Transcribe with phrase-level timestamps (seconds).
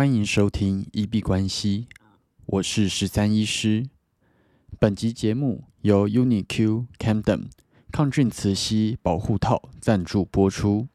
[0.00, 1.86] 欢迎收听一币关系，
[2.46, 3.86] 我是十三医师。
[4.78, 7.48] 本集节目由 UniQ Camden
[7.92, 10.88] 抗菌磁吸保护套赞助播出。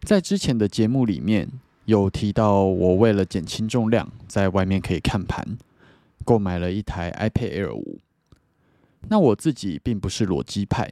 [0.00, 1.50] 在之前的节目里面
[1.84, 5.58] 有提到，我为了减轻重量，在外面可以看盘，
[6.24, 7.98] 购买了一台 iPad Air 五。
[9.10, 10.90] 那我自己并不是裸机派，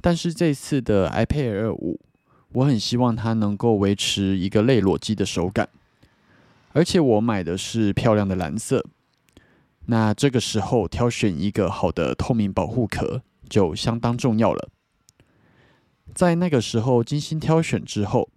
[0.00, 1.98] 但是这次的 iPad Air 五，
[2.52, 5.68] 我很希望它能够维持一个类裸机的手感。
[6.72, 8.84] 而且我买的是漂亮的蓝色，
[9.86, 14.70] 那这个时候挑选一个好的透明保护壳就相当重要了。
[16.14, 18.30] 在那个时候精心挑选之后，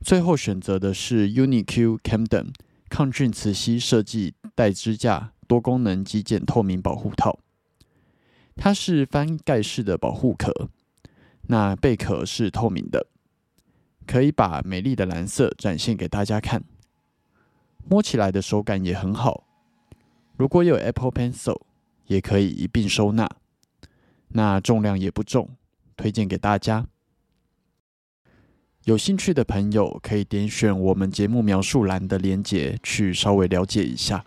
[0.00, 2.48] 最后选择的是 UniQ Camden
[2.88, 7.38] 抗菌磁吸设计带支架多功能极简透明保护套。
[8.56, 10.68] 它是翻盖式的保护壳，
[11.48, 13.08] 那贝壳是透明的，
[14.06, 16.62] 可以把美丽的蓝色展现给大家看。
[17.88, 19.44] 摸起来的手感也很好，
[20.36, 21.60] 如果有 Apple Pencil，
[22.06, 23.28] 也可以一并收纳。
[24.28, 25.50] 那重量也不重，
[25.96, 26.86] 推荐给大家。
[28.84, 34.24] 有兴趣的朋友可以点选我们节目描述栏的链接去稍微了解一下。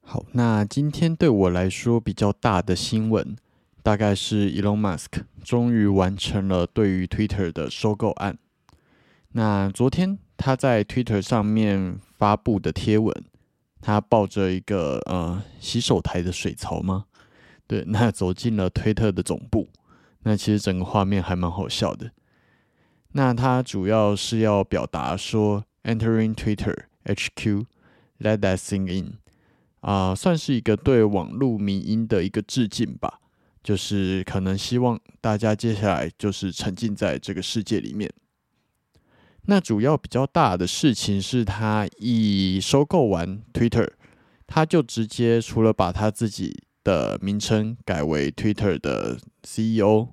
[0.00, 3.36] 好，那今天对我来说比较大的新闻，
[3.82, 8.38] 大概是 Elon Musk 终于完成了对于 Twitter 的收购案。
[9.32, 10.18] 那昨天。
[10.40, 13.12] 他在 Twitter 上面发布的贴文，
[13.80, 17.06] 他抱着一个呃洗手台的水槽吗？
[17.66, 19.68] 对， 那走进了推特的总部。
[20.22, 22.12] 那其实整个画面还蛮好笑的。
[23.14, 29.14] 那他主要是要表达说，Entering Twitter HQ，Let that sink in，
[29.80, 33.18] 啊，算是一个对网络民音的一个致敬吧。
[33.64, 38.08] 就是可能希望大家接下来就是沉浸在这个世界里面。
[39.50, 43.90] 那主要比较大的事情是他一收购完 Twitter，
[44.46, 50.08] 他就直接除了把他自己的名称改为 Twitter 的 CEO，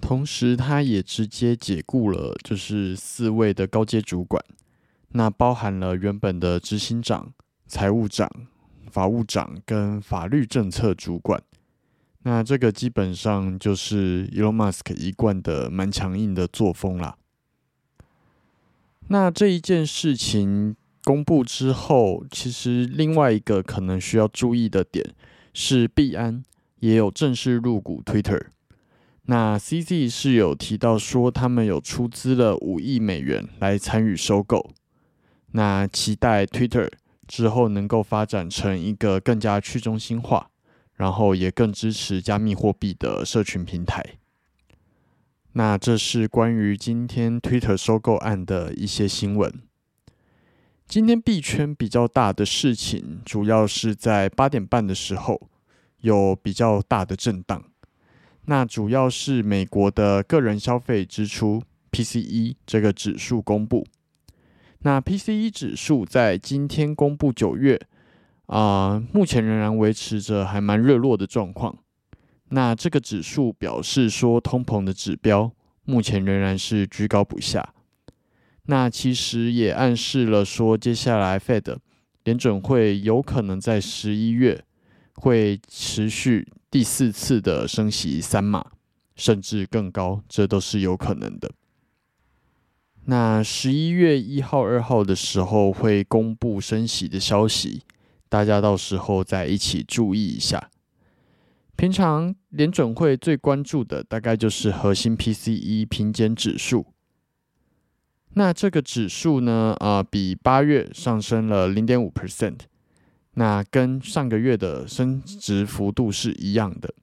[0.00, 4.44] 同时他也直接解雇了就是四位的高阶主管，
[5.10, 7.32] 那包含了原本的执行长、
[7.68, 8.28] 财务长、
[8.90, 11.40] 法务长跟法律政策主管。
[12.24, 17.16] 那这个基本上就是 Elon Musk 一贯的蛮强硬的作风啦。
[19.08, 20.74] 那这一件事情
[21.04, 25.14] 公布之后，其实另外一个可能需要注意的点
[25.52, 26.42] 是，币安
[26.80, 28.46] 也有正式入股 Twitter。
[29.26, 34.70] 那 CZ 是有提到说，他们有出资了五亿美元来参与收购。
[35.52, 36.90] 那期待 Twitter
[37.28, 40.50] 之后能够发展成一个更加去中心化，
[40.94, 44.02] 然后也更支持加密货币的社群平台。
[45.54, 49.52] 那这是关于今天 Twitter 收购案的一些新闻。
[50.86, 55.50] 今天币圈比较大的事情，主要是在八点半的时候
[56.00, 57.62] 有比较大的震荡。
[58.46, 63.86] 那主要是美国的个人消费支出 PCE 这个指数公布。
[64.80, 67.78] 那 PCE 指数在今天公布九月
[68.46, 71.78] 啊，目前仍然维持着还蛮热络的状况。
[72.54, 75.50] 那这个指数表示说，通膨的指标
[75.84, 77.74] 目前仍然是居高不下。
[78.66, 81.78] 那其实也暗示了说，接下来 Fed
[82.24, 84.64] 联准会有可能在十一月
[85.14, 88.72] 会持续第四次的升息三码，
[89.16, 91.50] 甚至更高，这都是有可能的。
[93.06, 97.82] 那十一月一号、二号的时候会公布升息的消息，
[98.28, 100.68] 大家到时候再一起注意一下。
[101.76, 106.86] 平常联准会最关注的大概就是核心 PCE 平减指数。
[108.34, 112.60] 那这个指数呢，啊，比八月上升了零点五 percent，
[113.34, 116.94] 那跟上个月的升值幅度是一样的。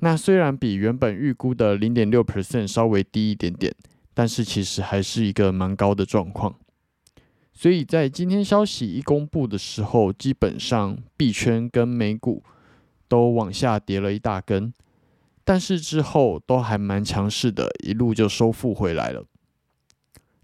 [0.00, 3.72] 那虽然比原本预估的零点六 percent 稍微低一点点，
[4.12, 6.56] 但是其实还是一个蛮高的状况。
[7.52, 12.42] 所以在今天消息一公布的时候，基本上币圈跟美股。
[13.14, 14.74] 都往下跌了一大根，
[15.44, 19.24] 但是之后都还蛮强势的，一路就收复回来了。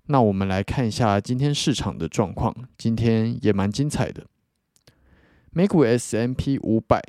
[0.07, 4.25] 那我们来看一下今天市场的状况，今天也蛮精彩的。
[5.51, 7.03] 美股 S M P 五百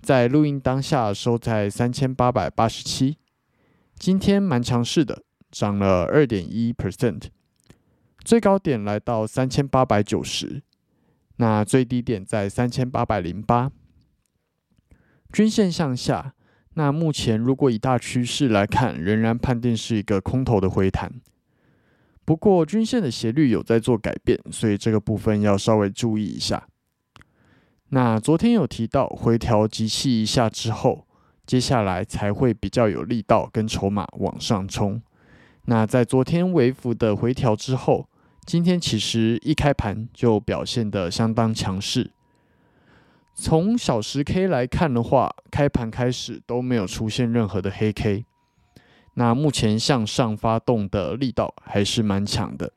[0.00, 3.18] 在录音当下收在三千八百八十七，
[3.98, 7.22] 今天蛮强势的，涨了二点一 percent，
[8.24, 10.62] 最高点来到三千八百九十，
[11.38, 13.72] 那最低点在三千八百零八。
[15.32, 16.34] 均线向下，
[16.74, 21.12] 那目前如果以大趋势来看，仍然判定是一个空头的回弹。
[22.24, 26.66] 不过均线的斜率有在做改变，所以这个部分要稍微注意一下。
[27.90, 31.06] 那昨天有提到回调集气一下之后，
[31.46, 35.02] 接下来才会比较有力道跟筹码往上冲。
[35.66, 38.08] 那在昨天微幅的回调之后，
[38.46, 42.10] 今天其实一开盘就表现得相当强势。
[43.34, 48.24] 从小时 K 来看的话，开盘开始都没有出现任何的黑 K。
[49.14, 52.72] 那目前向上发动的力道还是蛮强的。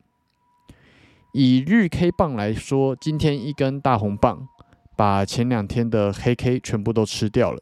[1.32, 4.48] 以日 K 棒来说，今天一根大红棒
[4.96, 7.62] 把前两天的黑 K 全部都吃掉了。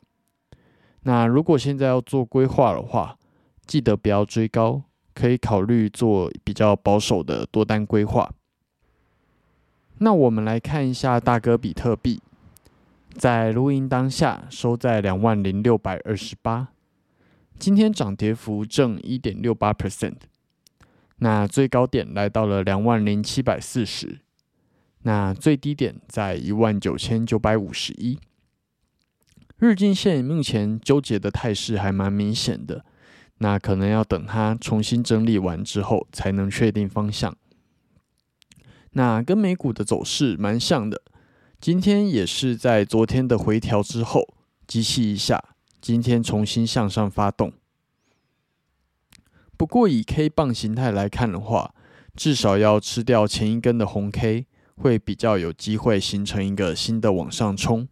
[1.04, 3.18] 那如果现在要做规划的话，
[3.68, 4.84] 记得不要追高，
[5.14, 8.32] 可以考虑做比较保守的多单规划。
[9.98, 12.22] 那我们来看一下大哥比特币。
[13.18, 16.68] 在录音当下，收在两万零六百二十八。
[17.58, 20.18] 今天涨跌幅正一点六八 percent。
[21.20, 24.20] 那最高点来到了两万零七百四十，
[25.04, 28.20] 那最低点在一万九千九百五十一。
[29.58, 32.84] 日均线目前纠结的态势还蛮明显的，
[33.38, 37.34] 那可能要等它重新整理完之后，才能确定方向。
[38.92, 41.02] 那跟美股的走势蛮像的。
[41.66, 44.36] 今天也是在昨天的回调之后，
[44.68, 45.44] 机器一下，
[45.82, 47.54] 今天重新向上发动。
[49.58, 51.74] 不过以 K 棒形态来看的话，
[52.16, 54.46] 至少要吃掉前一根的红 K，
[54.76, 57.88] 会比较有机会形成一个新的往上冲。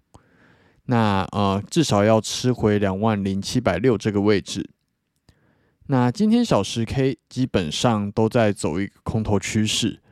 [0.85, 4.69] 那呃，至少要吃回两万零七百六这个位置。
[5.87, 10.02] 那今天小时 K 基本上都在走一个空头趋势。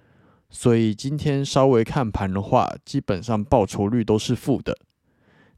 [0.52, 4.78] 所以今天稍微看盘的话，基本上报酬率都是负的。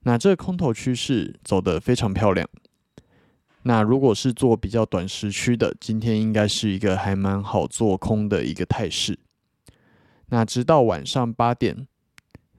[0.04, 2.48] 那这个空头趋势走得非常漂亮。
[3.64, 9.18] 那如果是做比较短时区的，今天应该是一个还蛮好做空的一个态势。
[10.28, 11.88] 那直到晚上八点，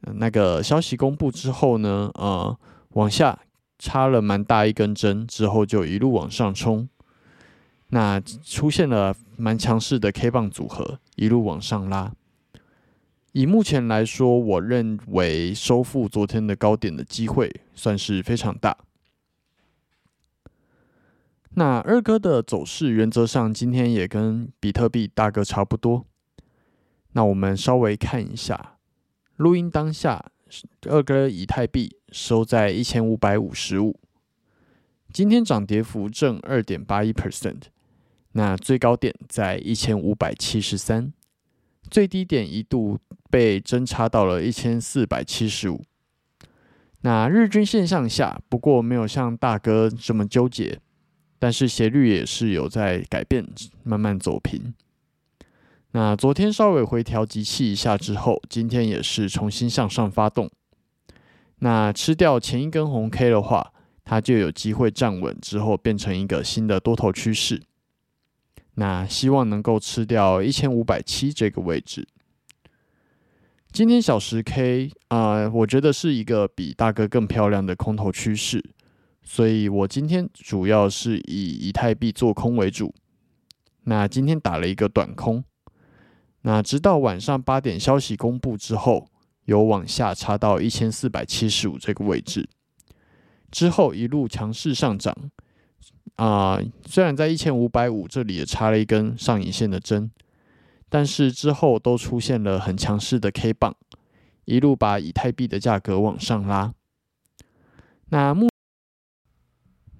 [0.00, 2.58] 那个消息公布之后呢，呃，
[2.90, 3.38] 往下
[3.78, 6.88] 插了蛮大一根针，之后就一路往上冲。
[7.88, 12.12] 那出现了蛮强势的 K 棒组合，一路往上拉。
[13.34, 18.78] 以目前来说，我认为收复昨天的高点的机会算是非常大。
[21.56, 26.06] 那二哥的走势原则上今天也跟比特币大哥差不多。
[27.14, 28.76] 那我们稍微看一下，
[29.34, 30.30] 录音当下，
[30.82, 33.98] 二哥以太币收在一千五百五十五，
[35.12, 37.62] 今天涨跌幅正二点八一 percent，
[38.30, 41.12] 那最高点在一千五百七十三。
[41.90, 42.98] 最低点一度
[43.30, 45.84] 被针插到了一千四百七十五，
[47.02, 50.80] 那日均线向下，不过没有像大哥这么纠结，
[51.38, 53.46] 但是斜率也是有在改变，
[53.82, 54.74] 慢慢走平。
[55.92, 60.50] 那昨天稍微回调集气一下之后，今天也是重新向上发动。
[61.58, 63.72] 那吃掉前一根红 K 的话，
[64.04, 67.62] 它就有机会站稳之后变成一个新的多头趋势。
[68.76, 72.06] 那希望能够吃掉一千五百七这个位置。
[73.70, 78.64] 今天小时 K 啊，我觉得是一个比大哥更漂亮的空头趋势，
[79.22, 82.94] 所以我今天主要是以以太币做空为主。
[83.84, 85.44] 那今天打了一个短空，
[86.42, 89.08] 那直到晚上八点消息公布之后，
[89.44, 92.48] 有往下插到一千四百七十五这个位置，
[93.50, 95.14] 之后一路强势上涨。
[96.16, 100.10] 啊，虽然在一千五百五这里也插了一根上影线的针，
[100.88, 103.74] 但是之后都出现了很强势的 K 棒，
[104.44, 106.72] 一路把以太币的价格往上拉。
[108.10, 108.48] 那目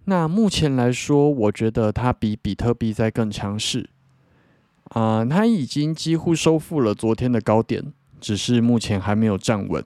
[0.05, 3.91] 那目前来说，我觉得它比比特币在更强势。
[4.91, 9.85] 啊，它已经几乎收复了昨天的高点，只是目前还没有站稳。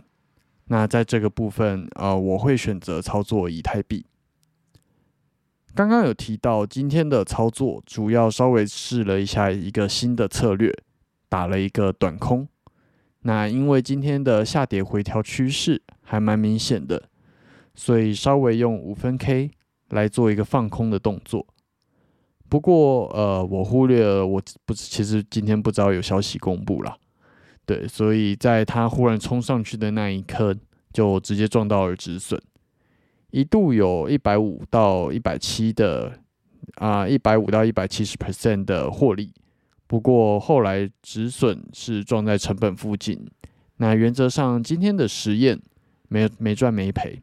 [0.66, 4.04] 那在这个部分，呃，我会选择操作以太币。
[5.74, 10.72] 刚刚有提到今天的操作，主要稍微试了一下一个新的策略，
[11.28, 12.48] 打了一个短空。
[13.22, 17.08] 那因为今天的下跌回调趋势还蛮明显的，
[17.74, 19.50] 所以稍微用五分 K
[19.90, 21.46] 来做一个放空的动作。
[22.48, 26.96] 不过呃，我忽略了，我不其实今天不知道有消息公布了，
[27.66, 30.56] 对，所以在它忽然冲上去的那一刻，
[30.92, 32.40] 就直接撞到了止损。
[33.30, 36.20] 一度有一百五到一百七的
[36.76, 39.32] 啊，一百五到一百七十 percent 的获利，
[39.86, 43.26] 不过后来止损是撞在成本附近。
[43.76, 45.60] 那原则上今天的实验
[46.08, 47.22] 没没赚没赔。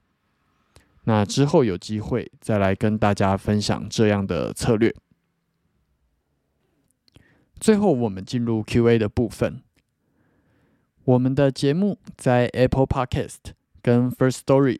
[1.06, 4.94] 那之后有机会再来跟大家分享这样的策略。
[7.60, 9.62] 最后，我们进入 Q&A 的部分。
[11.04, 14.80] 我们的节目在 Apple Podcast 跟 First Story